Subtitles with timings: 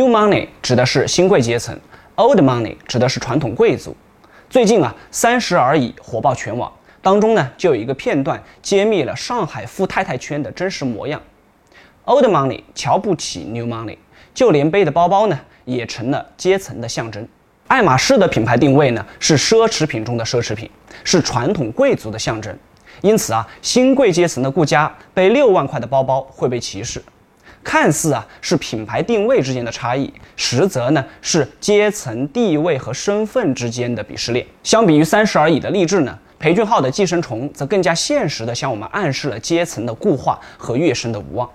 [0.00, 1.78] New money 指的是新贵阶层
[2.16, 3.94] ，Old money 指的是传统贵族。
[4.48, 11.20] 最近啊，三十而已火爆全网，当中呢就有一个片段揭秘了上海富太太圈的真实模样。
[12.06, 13.98] Old money 瞧不起 New money，
[14.32, 17.28] 就连背的包包呢也成了阶层的象征。
[17.68, 20.70] 爱马仕的品牌定位呢是奢侈品中的奢侈品，
[21.04, 22.58] 是传统贵族的象征。
[23.02, 27.02] 因此啊，新贵阶层的顾家背六万块的包包会被歧视。
[27.62, 34.44] 看似啊是品牌定位之间的差异，实则呢是阶层地位和身份之间的鄙视链。
[34.62, 41.48] 相比于三十而已的励志呢，裴俊浩的寄生虫则更加现实的向我们暗示了阶层的固化和跃升的无望。